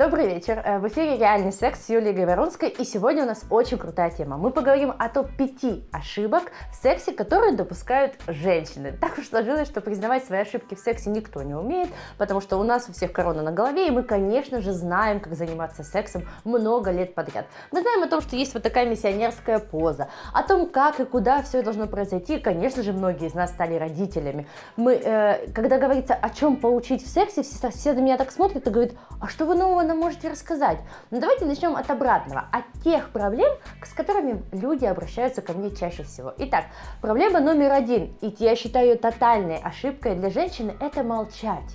[0.00, 0.62] Добрый вечер.
[0.64, 2.70] Э, в эфире «Реальный секс» с Юлией Говорунской.
[2.70, 4.38] И сегодня у нас очень крутая тема.
[4.38, 8.94] Мы поговорим о топ-5 ошибок в сексе, которые допускают женщины.
[8.98, 12.62] Так уж сложилось, что признавать свои ошибки в сексе никто не умеет, потому что у
[12.62, 16.90] нас у всех корона на голове, и мы, конечно же, знаем, как заниматься сексом много
[16.92, 17.44] лет подряд.
[17.70, 21.42] Мы знаем о том, что есть вот такая миссионерская поза, о том, как и куда
[21.42, 22.38] все должно произойти.
[22.38, 24.46] Конечно же, многие из нас стали родителями.
[24.78, 28.66] Мы, э, когда говорится, о чем поучить в сексе, все, все на меня так смотрят
[28.66, 30.78] и говорят, а что вы нового нам можете рассказать?
[31.10, 33.52] Ну давайте начнем от обратного, от тех проблем,
[33.84, 36.32] с которыми люди обращаются ко мне чаще всего.
[36.38, 36.66] Итак,
[37.00, 41.74] проблема номер один, и я считаю ее тотальной ошибкой для женщины, это молчать.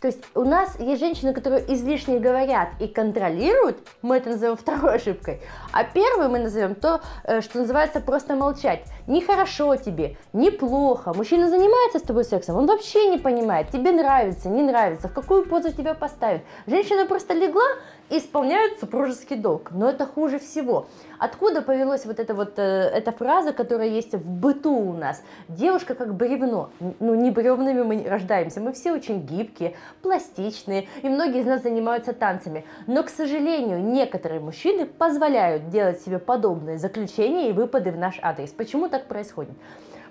[0.00, 4.94] То есть у нас есть женщины, которые излишне говорят и контролируют, мы это назовем второй
[4.94, 5.40] ошибкой,
[5.72, 8.84] а первой мы назовем то, э, что называется просто молчать.
[9.08, 14.62] Нехорошо тебе, неплохо, мужчина занимается с тобой сексом, он вообще не понимает, тебе нравится, не
[14.62, 16.42] нравится, в какую позу тебя поставить.
[16.66, 17.66] Женщина просто легла,
[18.10, 19.70] исполняют супружеский долг.
[19.70, 20.86] Но это хуже всего.
[21.18, 25.22] Откуда повелась вот эта вот э, эта фраза, которая есть в быту у нас?
[25.48, 26.70] Девушка как бревно.
[27.00, 28.60] Ну, не бревнами мы рождаемся.
[28.60, 32.64] Мы все очень гибкие, пластичные, и многие из нас занимаются танцами.
[32.86, 38.50] Но, к сожалению, некоторые мужчины позволяют делать себе подобные заключения и выпады в наш адрес.
[38.50, 39.54] Почему так происходит?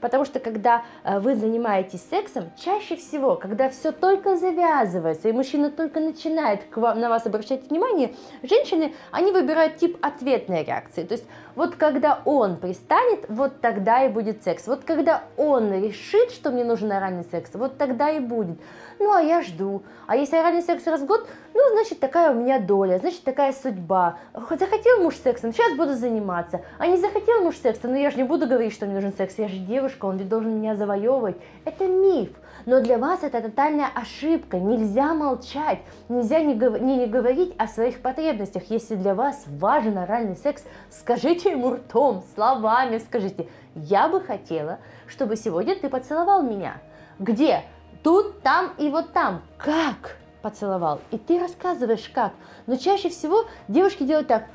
[0.02, 5.70] Потому что когда э, вы занимаетесь сексом, чаще всего, когда все только завязывается, и мужчина
[5.70, 11.04] только начинает к вам, на вас обращать внимание, женщины, они выбирают тип ответной реакции.
[11.04, 11.26] То есть
[11.58, 14.68] вот когда он пристанет, вот тогда и будет секс.
[14.68, 18.60] Вот когда он решит, что мне нужен оральный секс, вот тогда и будет.
[19.00, 19.82] Ну, а я жду.
[20.06, 23.54] А если оральный секс раз в год, ну, значит, такая у меня доля, значит, такая
[23.54, 24.20] судьба.
[24.36, 26.62] Захотел муж сексом, сейчас буду заниматься.
[26.78, 29.34] А не захотел муж секса, ну, я же не буду говорить, что мне нужен секс,
[29.40, 31.38] я же девушка, он ведь должен меня завоевывать.
[31.66, 32.30] Это миф.
[32.68, 34.60] Но для вас это тотальная ошибка.
[34.60, 35.80] Нельзя молчать,
[36.10, 38.70] нельзя не, гов- не, не говорить о своих потребностях.
[38.70, 43.48] Если для вас важен оральный секс, скажите ему ртом, словами скажите.
[43.74, 46.78] Я бы хотела, чтобы сегодня ты поцеловал меня.
[47.18, 47.64] Где?
[48.04, 49.42] тут, там и вот там.
[49.58, 51.02] Как поцеловал?
[51.12, 52.32] И ты рассказываешь как.
[52.66, 54.46] Но чаще всего девушки делают так,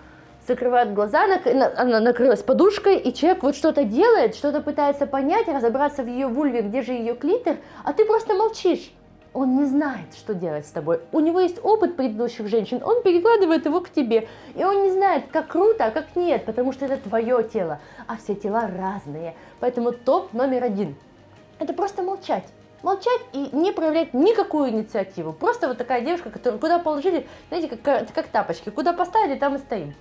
[0.47, 1.25] закрывают глаза,
[1.77, 6.63] она накрылась подушкой, и человек вот что-то делает, что-то пытается понять, разобраться в ее вульве,
[6.63, 8.93] где же ее клитор, а ты просто молчишь.
[9.35, 11.01] Он не знает, что делать с тобой.
[11.11, 14.29] У него есть опыт предыдущих женщин, он перекладывает его к тебе.
[14.55, 17.81] И он не знает, как круто, а как нет, потому что это твое тело.
[18.07, 19.35] А все тела разные.
[19.61, 20.97] Поэтому топ номер один–
[21.59, 22.45] это просто молчать
[22.83, 25.33] молчать и не проявлять никакую инициативу.
[25.33, 29.59] Просто вот такая девушка, которую куда положили, знаете, как, как тапочки, куда поставили, там и
[29.59, 29.95] стоим.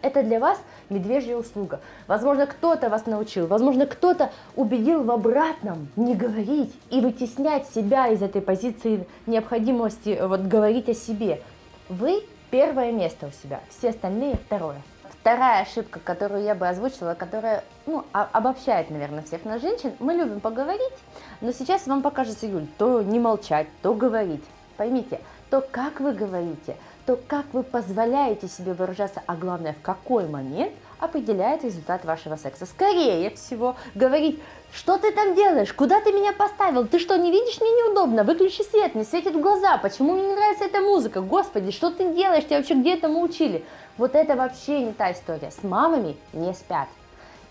[0.00, 0.60] Это для вас
[0.90, 1.80] медвежья услуга.
[2.06, 8.22] Возможно, кто-то вас научил, возможно, кто-то убедил в обратном не говорить и вытеснять себя из
[8.22, 11.42] этой позиции необходимости вот, говорить о себе.
[11.88, 14.80] Вы первое место у себя, все остальные второе.
[15.20, 20.38] Вторая ошибка, которую я бы озвучила, которая ну, обобщает, наверное, всех нас женщин, мы любим
[20.38, 20.94] поговорить,
[21.40, 24.44] но сейчас вам покажется, Юль, то не молчать, то говорить.
[24.76, 25.20] Поймите,
[25.50, 26.76] то, как вы говорите,
[27.08, 32.66] то, как вы позволяете себе выражаться, а главное, в какой момент определяет результат вашего секса.
[32.66, 34.38] Скорее всего, говорить,
[34.74, 38.60] что ты там делаешь, куда ты меня поставил, ты что, не видишь, мне неудобно, выключи
[38.60, 42.44] свет, мне светит в глаза, почему мне не нравится эта музыка, господи, что ты делаешь,
[42.44, 43.64] тебя вообще где этому учили?
[43.96, 45.50] Вот это вообще не та история.
[45.50, 46.88] С мамами не спят.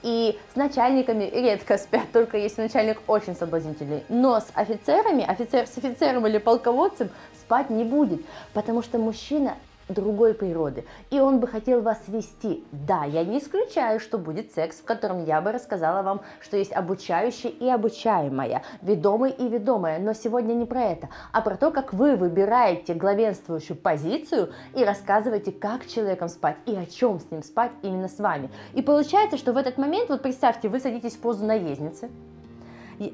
[0.04, 4.04] И с начальниками редко спят, только если начальник очень соблазнительный.
[4.10, 7.10] Но с офицерами, офицер с офицером или полководцем
[7.40, 8.22] спать не будет,
[8.54, 9.56] потому что мужчина
[9.90, 12.64] другой природы, и он бы хотел вас вести.
[12.72, 16.74] Да, я не исключаю, что будет секс, в котором я бы рассказала вам, что есть
[16.74, 21.94] обучающее и обучаемое, ведомый и ведомое, но сегодня не про это, а про то, как
[21.94, 27.72] вы выбираете главенствующую позицию и рассказываете, как человеком спать и о чем с ним спать
[27.82, 28.50] именно с вами.
[28.74, 32.10] И получается, что в этот момент, вот представьте, вы садитесь в позу наездницы,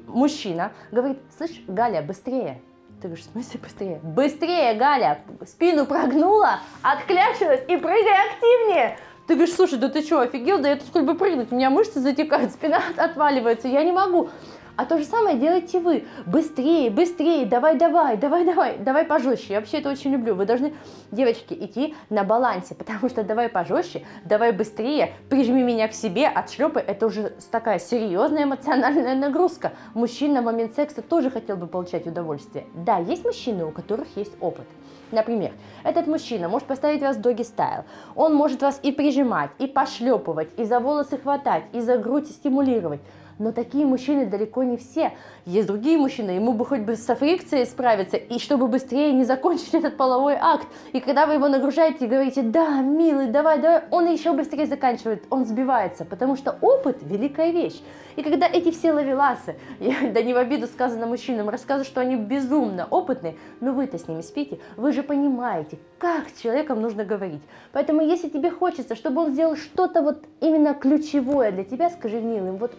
[0.06, 2.60] мужчина говорит, слышь, Галя, быстрее,
[3.00, 4.00] ты говоришь, в смысле быстрее?
[4.02, 5.20] Быстрее, Галя!
[5.46, 8.98] Спину прогнула, отклячилась и прыгай активнее!
[9.26, 10.58] Ты говоришь, слушай, да ты что, офигел?
[10.58, 14.28] Да я тут хоть бы прыгнуть, у меня мышцы затекают, спина отваливается, я не могу.
[14.76, 16.04] А то же самое делаете вы.
[16.26, 19.52] Быстрее, быстрее, давай, давай, давай, давай, давай пожестче.
[19.54, 20.34] Я вообще это очень люблю.
[20.34, 20.74] Вы должны,
[21.12, 26.82] девочки, идти на балансе, потому что давай пожестче, давай быстрее, прижми меня к себе, отшлепай.
[26.82, 29.72] Это уже такая серьезная эмоциональная нагрузка.
[29.94, 32.66] Мужчина в момент секса тоже хотел бы получать удовольствие.
[32.74, 34.66] Да, есть мужчины, у которых есть опыт.
[35.12, 35.52] Например,
[35.84, 37.84] этот мужчина может поставить вас в доги стайл.
[38.16, 43.00] Он может вас и прижимать, и пошлепывать, и за волосы хватать, и за грудь стимулировать.
[43.38, 45.12] Но такие мужчины далеко не все.
[45.44, 49.72] Есть другие мужчины, ему бы хоть бы со фрикцией справиться, и чтобы быстрее не закончить
[49.74, 50.66] этот половой акт.
[50.92, 55.24] И когда вы его нагружаете и говорите, да, милый, давай, давай, он еще быстрее заканчивает,
[55.30, 57.80] он сбивается, потому что опыт– великая вещь.
[58.16, 62.16] И когда эти все ловеласы, я, да не в обиду сказано мужчинам, рассказывают, что они
[62.16, 67.42] безумно опытные, но вы-то с ними спите, вы же понимаете, как с человеком нужно говорить.
[67.72, 72.56] Поэтому если тебе хочется, чтобы он сделал что-то вот именно ключевое для тебя, скажи милым,
[72.56, 72.72] вот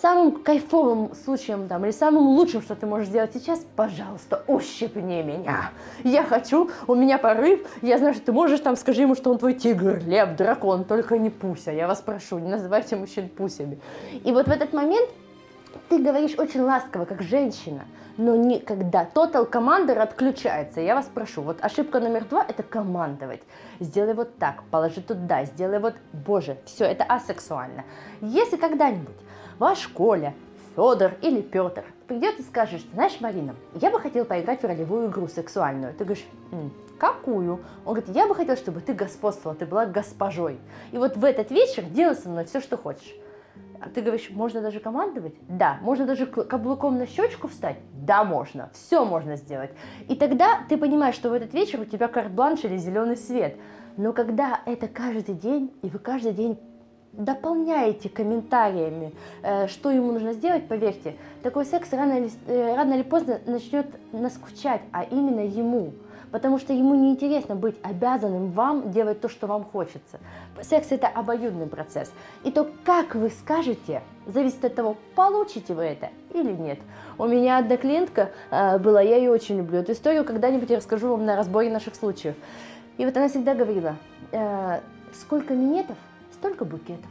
[0.00, 5.70] самым кайфовым случаем там, или самым лучшим, что ты можешь сделать сейчас, пожалуйста, ущипни меня.
[6.04, 9.38] Я хочу, у меня порыв, я знаю, что ты можешь, там, скажи ему, что он
[9.38, 11.72] твой тигр, лев, дракон, только не пуся.
[11.72, 13.80] Я вас прошу, не называйте мужчин пусями.
[14.24, 15.08] И вот в этот момент
[15.88, 17.84] ты говоришь очень ласково, как женщина,
[18.16, 20.80] но не когда Total Commander отключается.
[20.80, 23.42] Я вас прошу, вот ошибка номер два– это командовать.
[23.80, 27.84] Сделай вот так, положи туда, сделай вот, боже, все, это асексуально.
[28.20, 29.16] Если когда-нибудь
[29.58, 30.34] ваш Коля,
[30.74, 35.26] Федор или Петр придет и скажет, знаешь, Марина, я бы хотел поиграть в ролевую игру
[35.26, 35.94] сексуальную.
[35.94, 36.26] Ты говоришь,
[36.98, 37.60] какую?
[37.84, 40.58] Он говорит, я бы хотел, чтобы ты господствовала, ты была госпожой.
[40.92, 43.14] И вот в этот вечер делай со мной все, что хочешь.
[43.80, 45.34] А ты говоришь, можно даже командовать?
[45.48, 45.78] Да.
[45.82, 47.76] Можно даже каблуком на щечку встать?
[47.92, 48.70] Да, можно.
[48.72, 49.70] Все можно сделать.
[50.08, 53.56] И тогда ты понимаешь, что в этот вечер у тебя карт-бланш или зеленый свет.
[53.96, 56.58] Но когда это каждый день, и вы каждый день
[57.16, 63.02] дополняете комментариями, э, что ему нужно сделать, поверьте, такой секс рано или, э, рано или
[63.02, 65.92] поздно начнет наскучать, а именно ему.
[66.30, 70.18] Потому что ему неинтересно быть обязанным вам делать то, что вам хочется.
[70.60, 72.12] Секс это обоюдный процесс.
[72.42, 76.80] И то, как вы скажете, зависит от того, получите вы это или нет.
[77.16, 79.78] У меня одна клиентка э, была, я ее очень люблю.
[79.78, 82.34] Эту историю когда-нибудь расскажу вам на разборе наших случаев.
[82.98, 83.94] И вот она всегда говорила,
[85.12, 85.98] сколько минетов,
[86.38, 87.10] столько букетов.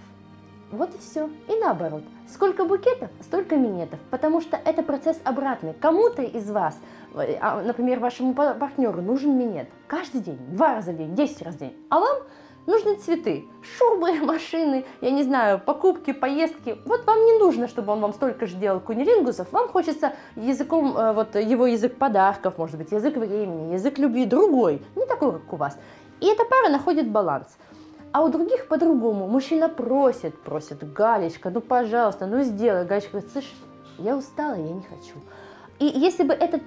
[0.71, 1.29] Вот и все.
[1.47, 2.03] И наоборот.
[2.27, 3.99] Сколько букетов, столько минетов.
[4.09, 5.73] Потому что это процесс обратный.
[5.73, 6.77] Кому-то из вас,
[7.13, 9.69] э, а, например, вашему партнеру нужен минет.
[9.87, 11.75] Каждый день, два раза в день, десять раз в день.
[11.89, 12.17] А вам
[12.65, 13.45] нужны цветы,
[13.77, 16.77] шубы, машины, я не знаю, покупки, поездки.
[16.85, 19.51] Вот вам не нужно, чтобы он вам столько же делал кунилингусов.
[19.51, 24.81] Вам хочется языком, э, вот его язык подарков, может быть, язык времени, язык любви другой,
[24.95, 25.77] не такой, как у вас.
[26.21, 27.55] И эта пара находит баланс.
[28.15, 29.27] А у других по-другому.
[29.27, 32.85] Мужчина просит, просит, Галечка, ну пожалуйста, ну сделай.
[32.85, 33.53] Галечка говорит, слышь,
[33.97, 35.15] я устала, я не хочу.
[35.79, 36.63] И если бы этот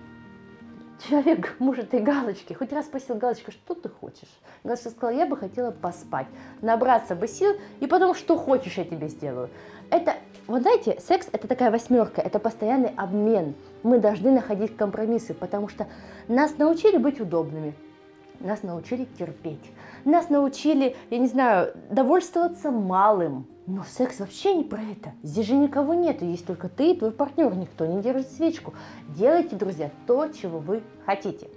[1.08, 4.28] человек, муж этой Галочки, хоть раз спросил, Галочка, что ты хочешь?
[4.62, 6.26] Галочка сказала, я бы хотела поспать,
[6.60, 9.48] набраться бы сил, и потом, что хочешь, я тебе сделаю.
[9.88, 10.16] Это,
[10.48, 13.54] вот знаете, секс это такая восьмерка, это постоянный обмен.
[13.82, 15.86] Мы должны находить компромиссы, потому что
[16.28, 17.72] нас научили быть удобными,
[18.40, 19.72] нас научили терпеть.
[20.04, 23.46] Нас научили, я не знаю, довольствоваться малым.
[23.66, 25.12] Но секс вообще не про это.
[25.22, 27.54] Здесь же никого нету, есть только ты и твой партнер.
[27.54, 28.72] Никто не держит свечку.
[29.08, 31.48] Делайте, друзья, то, чего вы хотите.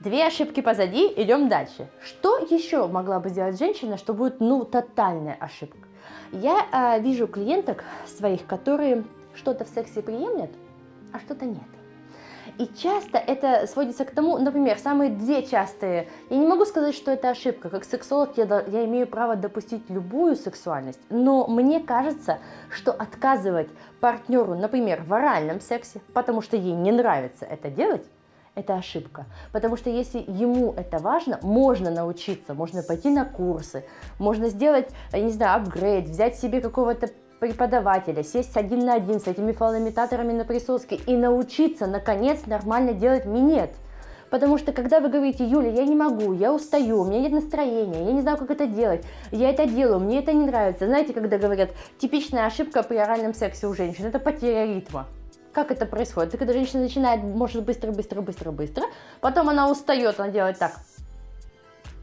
[0.00, 1.88] Две ошибки позади, идем дальше.
[2.00, 5.88] Что еще могла бы сделать женщина, что будет, ну, тотальная ошибка?
[6.32, 9.04] Я э, вижу клиенток своих, которые
[9.34, 10.50] что-то в сексе приемлят,
[11.12, 11.77] а что-то нет.
[12.56, 17.10] И часто это сводится к тому, например, самые две частые, я не могу сказать, что
[17.10, 22.38] это ошибка, как сексолог я, я имею право допустить любую сексуальность, но мне кажется,
[22.70, 23.68] что отказывать
[24.00, 28.04] партнеру, например, в оральном сексе, потому что ей не нравится это делать,
[28.54, 29.26] это ошибка.
[29.52, 33.84] Потому что если ему это важно, можно научиться, можно пойти на курсы,
[34.18, 39.26] можно сделать, я не знаю, апгрейд, взять себе какого-то преподавателя, сесть один на один с
[39.26, 43.70] этими фалоимитаторами на присоске и научиться, наконец, нормально делать минет.
[44.30, 48.04] Потому что когда вы говорите, Юля, я не могу, я устаю, у меня нет настроения,
[48.04, 50.86] я не знаю, как это делать, я это делаю, мне это не нравится.
[50.86, 55.06] Знаете, когда говорят, типичная ошибка при оральном сексе у женщин, это потеря ритма.
[55.52, 56.30] Как это происходит?
[56.30, 58.84] Это когда женщина начинает, может, быстро, быстро, быстро, быстро,
[59.20, 60.72] потом она устает, она делает так.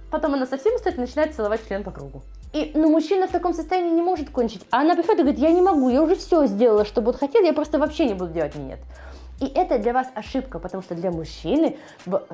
[0.09, 2.23] Потом она совсем устает и начинает целовать член по кругу.
[2.55, 4.61] И, ну, мужчина в таком состоянии не может кончить.
[4.71, 7.43] А она приходит и говорит, я не могу, я уже все сделала, что вот хотел,
[7.43, 8.79] я просто вообще не буду делать минет.
[9.41, 11.75] И это для вас ошибка, потому что для мужчины,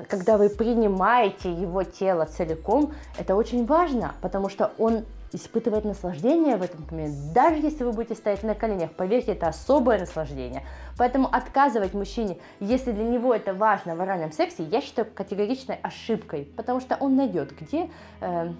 [0.08, 6.62] когда вы принимаете его тело целиком, это очень важно, потому что он испытывает наслаждение в
[6.62, 10.62] этом момент, даже если вы будете стоять на коленях, поверьте, это особое наслаждение.
[10.96, 16.48] Поэтому отказывать мужчине, если для него это важно в оральном сексе, я считаю категоричной ошибкой,
[16.56, 18.52] потому что он найдет, где э,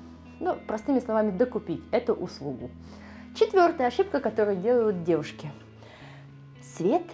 [0.43, 2.69] ну, простыми словами, докупить эту услугу.
[3.37, 5.51] Четвертая ошибка, которую делают девушки.
[6.61, 7.05] Свет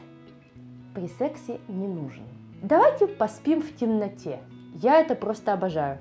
[0.95, 2.25] при сексе не нужен.
[2.63, 4.41] Давайте поспим в темноте.
[4.75, 5.99] Я это просто обожаю.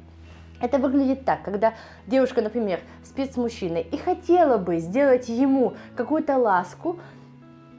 [0.61, 1.73] Это выглядит так, когда
[2.07, 6.97] девушка, например, спит с мужчиной и хотела бы сделать ему какую-то ласку,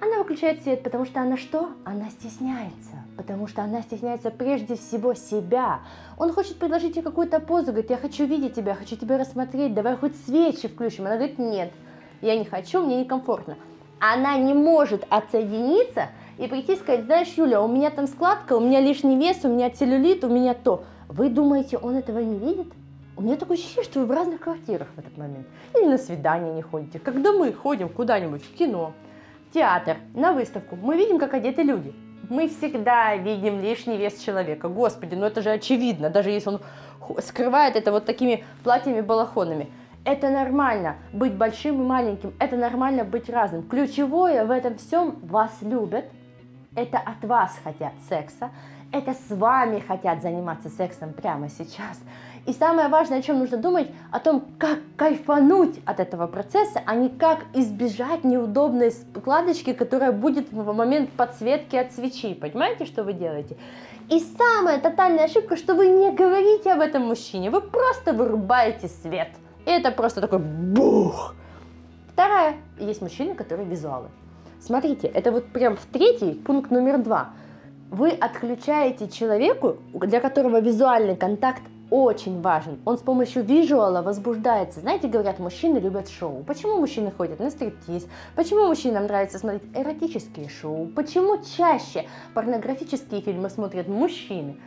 [0.00, 1.70] Она выключает свет, потому что она что?
[1.84, 3.02] Она стесняется.
[3.18, 5.80] Потому что она стесняется прежде всего себя.
[6.18, 9.96] Он хочет предложить ей какую-то позу, говорит, я хочу видеть тебя, хочу тебя рассмотреть, давай
[9.96, 11.06] хоть свечи включим.
[11.06, 11.72] Она говорит, нет,
[12.20, 13.56] я не хочу, мне некомфортно.
[13.98, 18.60] Она не может отсоединиться и прийти и сказать, знаешь, Юля, у меня там складка, у
[18.60, 20.84] меня лишний вес, у меня целлюлит, у меня то.
[21.08, 22.72] Вы думаете, он этого не видит?
[23.16, 25.48] У меня такое ощущение, что вы в разных квартирах в этот момент.
[25.76, 27.00] Или на свидание не ходите.
[27.00, 28.92] Когда мы ходим куда-нибудь в кино,
[29.52, 31.92] театр, на выставку, мы видим, как одеты люди.
[32.28, 34.68] Мы всегда видим лишний вес человека.
[34.68, 36.60] Господи, ну это же очевидно, даже если он
[37.20, 39.68] скрывает это вот такими платьями-балахонами.
[40.04, 43.62] Это нормально быть большим и маленьким, это нормально быть разным.
[43.62, 46.04] Ключевое в этом всем вас любят,
[46.74, 48.50] это от вас хотят секса,
[48.92, 52.00] это с вами хотят заниматься сексом прямо сейчас.
[52.48, 56.94] И самое важное, о чем нужно думать, о том, как кайфануть от этого процесса, а
[56.94, 62.32] не как избежать неудобной складочки, которая будет в момент подсветки от свечи.
[62.32, 63.58] Понимаете, что вы делаете?
[64.08, 69.28] И самая тотальная ошибка, что вы не говорите об этом мужчине, вы просто вырубаете свет.
[69.66, 71.34] И это просто такой бух.
[72.14, 74.08] Вторая, есть мужчины, которые визуалы.
[74.58, 77.28] Смотрите, это вот прям в третий, пункт номер два.
[77.90, 81.60] Вы отключаете человеку, для которого визуальный контакт
[81.90, 82.78] очень важен.
[82.84, 84.80] Он с помощью визуала возбуждается.
[84.80, 86.44] Знаете, говорят, мужчины любят шоу.
[86.44, 88.06] Почему мужчины ходят на стриптиз?
[88.34, 90.86] Почему мужчинам нравится смотреть эротические шоу?
[90.88, 94.58] Почему чаще порнографические фильмы смотрят мужчины?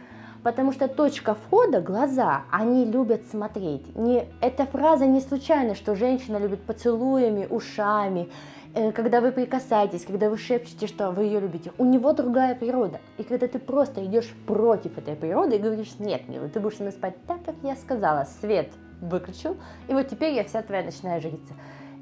[0.44, 3.96] Потому что точка входа– глаза, они любят смотреть.
[3.96, 8.30] Не, эта фраза не случайна, что женщина любит поцелуями, ушами,
[8.74, 13.02] Э, когда вы прикасаетесь, когда вы шепчете, что вы ее любите, у него другая природа.
[13.18, 16.84] И когда ты просто идешь против этой природы и говоришь, нет, милый, ты будешь со
[16.84, 18.70] мной спать так, как я сказала, свет
[19.02, 19.58] выключил,
[19.88, 21.54] и вот теперь я вся твоя ночная жрица.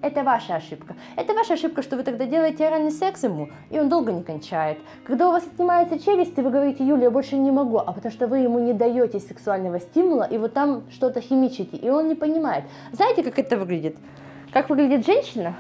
[0.02, 0.96] Это ваша ошибка.
[1.18, 4.78] Это ваша ошибка, что вы тогда делаете оральный секс ему, и он долго не кончает.
[5.06, 8.14] Когда у вас отнимается челюсть, и вы говорите, Юля, я больше не могу, а потому
[8.14, 12.16] что вы ему не даете сексуального стимула, и вот там что-то химичите, и он не
[12.16, 12.64] понимает.
[12.94, 13.98] Знаете, как это выглядит?
[14.54, 15.56] Как выглядит женщина,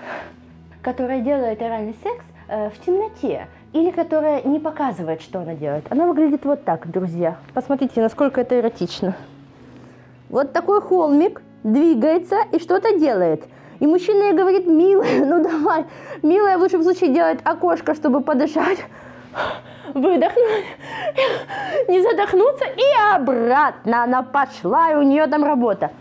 [0.82, 5.86] которая делает оральный секс э, в темноте или которая не показывает, что она делает.
[5.90, 7.38] Она выглядит вот так, друзья.
[7.54, 9.18] Посмотрите, насколько это эротично.
[10.30, 13.44] Вот такой холмик двигается и что-то делает.
[13.80, 15.86] И мужчина ей говорит, милая, ну давай,
[16.22, 18.80] милая в лучшем случае делает окошко, чтобы подышать,
[19.94, 20.66] выдохнуть,
[21.88, 25.92] не задохнуться, и обратно она пошла, и у нее там работа.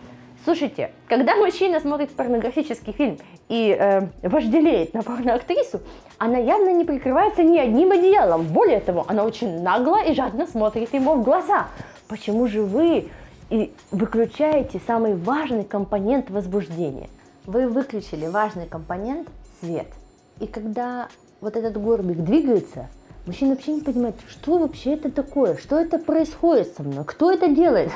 [0.44, 3.18] Слушайте, когда мужчина смотрит порнографический фильм
[3.48, 5.80] и э, вожделеет на порноактрису,
[6.16, 8.44] она явно не прикрывается ни одним одеялом.
[8.44, 11.66] Более того, она очень нагло и жадно смотрит ему в глаза.
[12.08, 13.08] Почему же вы
[13.50, 17.08] и выключаете самый важный компонент возбуждения?
[17.48, 19.26] Вы выключили важный компонент–
[19.60, 19.86] свет.
[20.38, 21.08] И когда
[21.40, 22.88] вот этот горбик двигается,
[23.24, 27.48] мужчина вообще не понимает, что вообще это такое, что это происходит со мной, кто это
[27.48, 27.90] делает.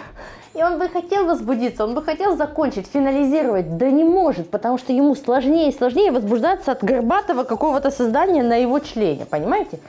[0.55, 4.95] И он бы хотел возбудиться, он бы хотел закончить, финализировать, да не может, потому что
[4.95, 9.81] ему сложнее и сложнее возбуждаться от горбатого какого-то создания на его члене, понимаете?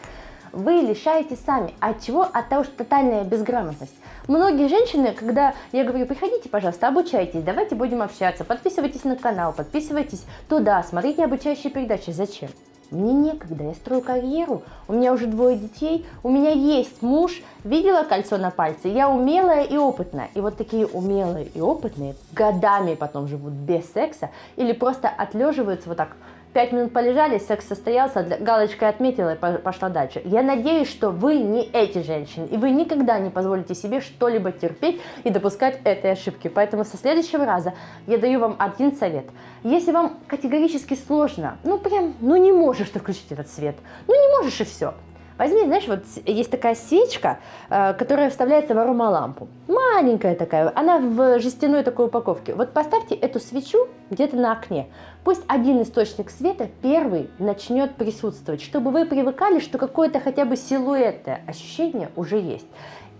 [0.54, 1.74] Вы лишаете сами.
[1.80, 2.22] От чего?
[2.32, 3.96] От того, что тотальная безграмотность.
[4.28, 10.24] Многие женщины, когда я говорю, приходите, пожалуйста, обучайтесь, давайте будем общаться, подписывайтесь на канал, подписывайтесь
[10.48, 12.12] туда, смотрите обучающие передачи.
[12.12, 12.50] Зачем?
[12.92, 18.04] Мне некогда, я строю карьеру, у меня уже двое детей, у меня есть муж, видела
[18.04, 20.30] кольцо на пальце, я умелая и опытная.
[20.36, 25.98] И вот такие умелые и опытные годами потом живут без секса или просто отлеживаются вот
[25.98, 26.16] так
[26.54, 30.22] Пять минут полежали, секс состоялся, галочкой отметила и пошла дальше.
[30.24, 35.02] Я надеюсь, что вы не эти женщины, и вы никогда не позволите себе что-либо терпеть
[35.24, 36.50] и допускать этой ошибки.
[36.50, 37.74] Поэтому со следующего раза
[38.06, 39.26] я даю вам один совет.
[39.64, 43.76] Если вам категорически сложно, ну прям, ну не можешь ты включить этот свет,
[44.08, 44.94] ну не можешь и все,
[45.38, 49.48] Возьми, знаешь, вот есть такая свечка, э, которая вставляется в аромалампу.
[49.68, 52.54] Маленькая такая, она в жестяной такой упаковке.
[52.54, 54.88] Вот поставьте эту свечу где-то на окне.
[55.24, 61.42] Пусть один источник света первый начнет присутствовать, чтобы вы привыкали, что какое-то хотя бы силуэтное
[61.48, 62.68] ощущение уже есть.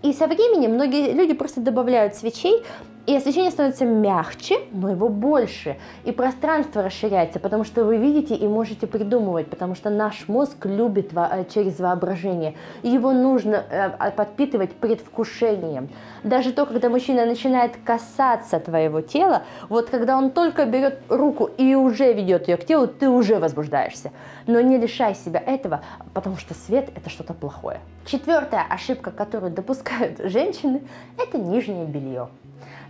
[0.02, 2.62] И со временем многие люди просто добавляют свечей,
[3.06, 5.76] и освещение становится мягче, но его больше.
[6.04, 11.12] И пространство расширяется, потому что вы видите и можете придумывать, потому что наш мозг любит
[11.12, 12.54] во э, через воображение.
[12.82, 15.90] И его нужно э, а, подпитывать предвкушением.
[16.22, 21.74] Даже то, когда мужчина начинает касаться твоего тела, вот когда он только берет руку и
[21.74, 24.12] уже ведет ее к телу, ты уже возбуждаешься.
[24.46, 25.82] Но не лишай себя этого,
[26.14, 27.80] потому что свет это что-то плохое.
[28.06, 30.82] Четвертая ошибка, которую допускают женщины,
[31.18, 32.28] это нижнее белье.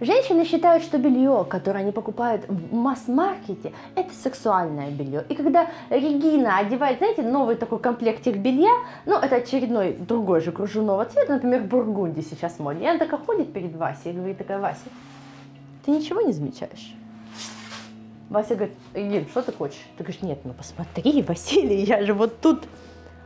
[0.01, 5.25] Женщины считают, что белье, которое они покупают в масс-маркете, это сексуальное белье.
[5.29, 8.73] И когда Регина одевает, знаете, новый такой комплектик белья,
[9.07, 12.83] ну, это очередной другой же кружевного цвета, например, бургунди сейчас моден.
[12.83, 14.89] И она такая ходит перед Васей и говорит такая, Вася,
[15.85, 16.95] ты ничего не замечаешь?
[18.31, 19.85] Вася говорит, Регин, что ты хочешь?
[19.97, 22.65] Ты говоришь, нет, ну посмотри, Василий, я же вот тут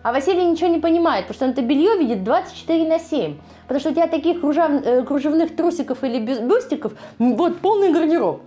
[0.02, 3.36] а Василий ничего не понимает, потому что он это белье видит 24 на 7.
[3.62, 8.42] Потому что у тебя таких кружев, э, кружевных трусиков или бюстиков, вот полный гардероб.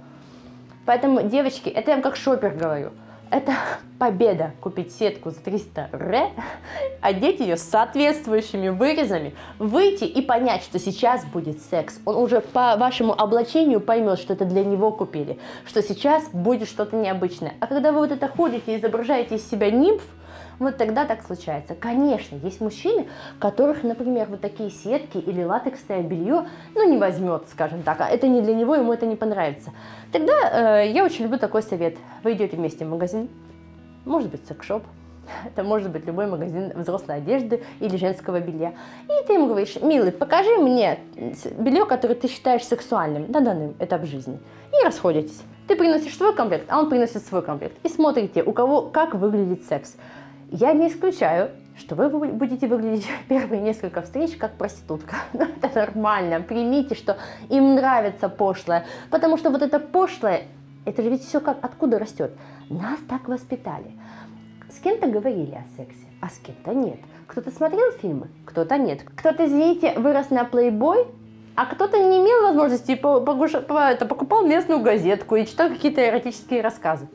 [0.85, 2.91] Поэтому, девочки, это я вам как шопер говорю.
[3.29, 3.53] Это
[3.99, 6.29] победа купить сетку за 300 ре,
[7.01, 11.99] одеть ее с соответствующими вырезами, выйти и понять, что сейчас будет секс.
[12.05, 16.95] Он уже по вашему облачению поймет, что это для него купили, что сейчас будет что-то
[16.95, 17.53] необычное.
[17.59, 20.01] А когда вы вот это ходите и изображаете из себя нимф,
[20.61, 21.73] вот тогда так случается.
[21.73, 23.07] Конечно, есть мужчины,
[23.39, 28.27] которых, например, вот такие сетки или латексное белье, ну, не возьмет, скажем так, а это
[28.27, 29.71] не для него, ему это не понравится.
[30.11, 31.97] Тогда э, я очень люблю такой совет.
[32.23, 33.27] Вы идете вместе в магазин,
[34.05, 34.83] может быть, секшоп,
[35.45, 38.73] это может быть любой магазин взрослой одежды или женского белья.
[39.05, 40.99] И ты ему говоришь, милый, покажи мне
[41.57, 44.39] белье, которое ты считаешь сексуальным на данный этап жизни.
[44.71, 45.41] И расходитесь.
[45.67, 47.77] Ты приносишь свой комплект, а он приносит свой комплект.
[47.83, 49.95] И смотрите, у кого как выглядит секс.
[50.51, 55.15] Я не исключаю, что вы будете выглядеть первые несколько встреч как проститутка.
[55.33, 56.41] это нормально.
[56.41, 57.17] Примите, что
[57.49, 58.85] им нравится пошлое.
[59.09, 60.43] Потому что вот это пошлое,
[60.83, 62.33] это же ведь все как откуда растет.
[62.69, 63.93] Нас так воспитали.
[64.69, 66.99] С кем-то говорили о сексе, а с кем-то нет.
[67.27, 69.03] Кто-то смотрел фильмы, кто-то нет.
[69.15, 71.07] Кто-то, извините, вырос на плейбой,
[71.55, 77.07] а кто-то не имел возможности, покупал местную газетку и читал какие-то эротические рассказы.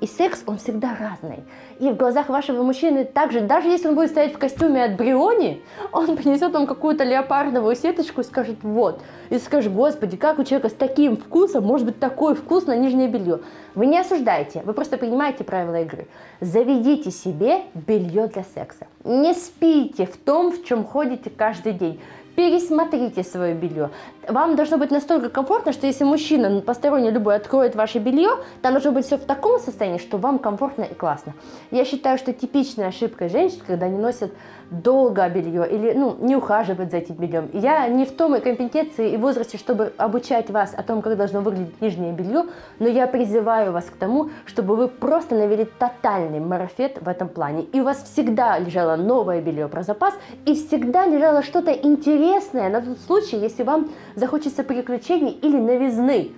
[0.00, 1.44] И секс, он всегда разный.
[1.78, 5.62] И в глазах вашего мужчины также, даже если он будет стоять в костюме от Бриони,
[5.92, 9.00] он принесет вам какую-то леопардовую сеточку и скажет «вот».
[9.30, 13.08] И скажет «Господи, как у человека с таким вкусом может быть такой вкус на нижнее
[13.08, 13.40] белье?»
[13.74, 16.06] Вы не осуждаете, вы просто принимаете правила игры.
[16.40, 18.86] Заведите себе белье для секса.
[19.02, 22.00] Не спите в том, в чем ходите каждый день
[22.36, 23.90] пересмотрите свое белье.
[24.28, 28.30] Вам должно быть настолько комфортно, что если мужчина посторонний любой откроет ваше белье,
[28.62, 31.34] там должно быть все в таком состоянии, что вам комфортно и классно.
[31.70, 34.32] Я считаю, что типичная ошибка женщин, когда они носят
[34.70, 37.50] долго белье или ну, не ухаживают за этим бельем.
[37.52, 41.40] Я не в том и компетенции и возрасте, чтобы обучать вас о том, как должно
[41.40, 42.46] выглядеть нижнее белье,
[42.78, 47.64] но я призываю вас к тому, чтобы вы просто навели тотальный марафет в этом плане.
[47.64, 50.14] И у вас всегда лежало новое белье про запас,
[50.46, 52.23] и всегда лежало что-то интересное
[52.70, 56.32] на тот случай, если вам захочется приключений или новизны.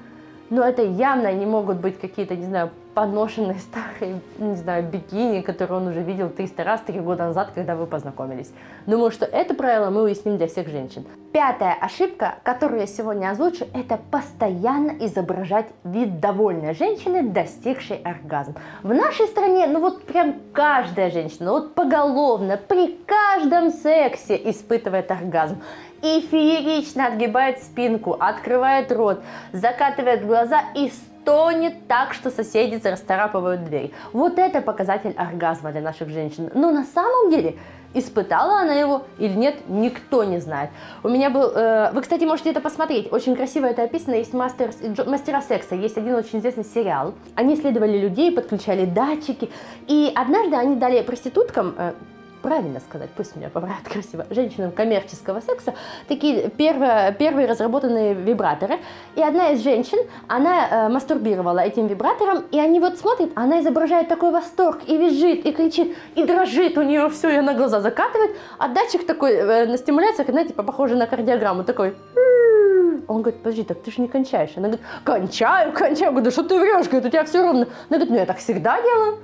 [0.51, 5.81] Но это явно не могут быть какие-то, не знаю, поношенные старые, не знаю, бикини, которые
[5.81, 8.51] он уже видел 300 раз 3 года назад, когда вы познакомились.
[8.87, 11.05] Думаю, что это правило мы уясним для всех женщин.
[11.33, 18.55] Пятая ошибка, которую я сегодня озвучу, это постоянно изображать вид довольной женщины, достигшей оргазм.
[18.83, 25.59] В нашей стране, ну вот прям каждая женщина, вот поголовно, при каждом сексе испытывает оргазм
[26.03, 33.93] и феерично отгибает спинку, открывает рот, закатывает глаза и стонет так, что соседи расторапывают дверь.
[34.13, 36.51] Вот это показатель оргазма для наших женщин.
[36.55, 37.57] Но на самом деле
[37.97, 40.69] Испытала она его или нет, никто не знает.
[41.03, 41.51] У меня был...
[41.55, 43.11] Э, вы, кстати, можете это посмотреть.
[43.11, 44.17] Очень красиво это описано.
[44.17, 44.71] Есть мастер,
[45.07, 45.75] мастера секса.
[45.75, 47.15] Есть один очень известный сериал.
[47.37, 49.49] Они исследовали людей, подключали датчики.
[49.87, 51.75] И однажды они дали проституткам...
[51.79, 51.93] Э,
[52.47, 55.75] правильно сказать, пусть меня поправят красиво, женщинам коммерческого секса,
[56.07, 58.79] такие первые, первые разработанные вибраторы.
[59.17, 64.07] И одна из женщин, она э, мастурбировала этим вибратором, и они вот смотрят, она изображает
[64.07, 68.37] такой восторг, и визжит, и кричит, и дрожит у нее все, и она глаза закатывает,
[68.59, 71.97] а датчик такой э, на стимуляциях, знаете, типа, похоже на кардиограмму, такой...
[73.09, 74.51] Он говорит, подожди, так ты же не кончаешь.
[74.57, 76.07] Она говорит, кончаю, кончаю.
[76.07, 76.87] Я говорю, да что ты врешь?
[76.87, 77.69] Говорит, у тебя все ровно.
[77.89, 79.19] Она говорит, ну я так всегда делаю.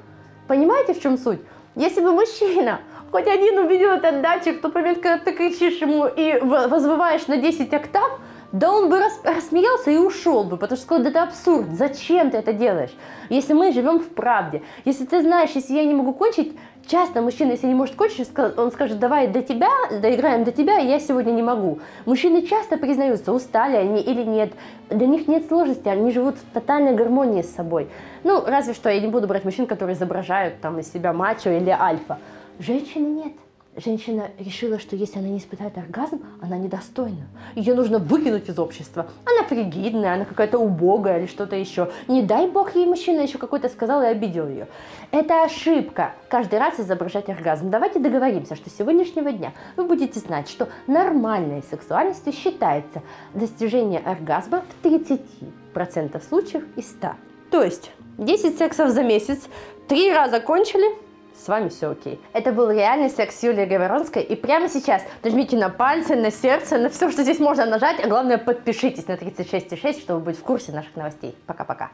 [0.47, 1.41] Понимаете, в чем суть?
[1.75, 2.81] Если бы мужчина
[3.13, 7.73] хоть один увидел этот датчик, то момент, когда ты кричишь ему и возвываешь на 10
[7.75, 8.19] октав,
[8.53, 12.31] да он бы рас, рассмеялся и ушел бы, потому что сказал, да это абсурд, зачем
[12.31, 12.91] ты это делаешь?
[13.29, 16.55] Если мы живем в правде, если ты знаешь, если я не могу кончить,
[16.87, 20.99] часто мужчина, если не может кончить, он скажет, давай до тебя, доиграем до тебя, я
[20.99, 21.81] сегодня не могу.
[22.05, 24.53] Мужчины часто признаются, устали они или нет,
[24.91, 27.89] для них нет сложности, они живут в тотальной гармонии с собой.
[28.25, 31.71] Ну, разве что я не буду брать мужчин, которые изображают там из себя мачо или
[31.71, 32.19] альфа.
[32.59, 33.33] Женщины нет.
[33.77, 37.27] женщина решила, что если она не испытает оргазм, она недостойна.
[37.55, 39.07] Ее нужно выкинуть из общества.
[39.25, 41.91] Она фригидная, она какая-то убогая или что-то еще.
[42.09, 44.69] Не дай бог ей мужчина еще какой-то сказал и обидел ее.
[45.11, 46.13] Это ошибка.
[46.29, 47.71] Каждый раз изображать оргазм.
[47.71, 53.03] Давайте договоримся, что с сегодняшнего дня вы будете знать, что нормальной сексуальностью считается
[53.35, 57.09] достижение оргазма в 30% случаев из 100.
[57.51, 59.49] То есть 10 сексов за месяц,
[59.89, 60.87] 3 раза кончили,
[61.37, 62.21] с вами все окей.
[62.33, 64.23] Это был реальный секс Юлии Говоронской.
[64.23, 68.03] И прямо сейчас нажмите на пальцы, на сердце, на все, что здесь можно нажать.
[68.03, 71.35] А главное, подпишитесь на 36,6, чтобы быть в курсе наших новостей.
[71.47, 71.91] Пока-пока.